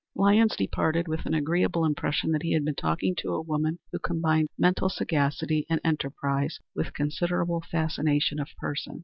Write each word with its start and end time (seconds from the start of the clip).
Lyons 0.15 0.55
departed 0.55 1.07
with 1.07 1.27
an 1.27 1.35
agreeable 1.35 1.85
impression 1.85 2.31
that 2.31 2.41
he 2.41 2.53
had 2.53 2.65
been 2.65 2.73
talking 2.73 3.13
to 3.17 3.35
a 3.35 3.41
woman 3.43 3.77
who 3.91 3.99
combined 3.99 4.49
mental 4.57 4.89
sagacity 4.89 5.67
and 5.69 5.79
enterprise 5.85 6.59
with 6.73 6.95
considerable 6.95 7.61
fascination 7.69 8.39
of 8.39 8.49
person. 8.57 8.99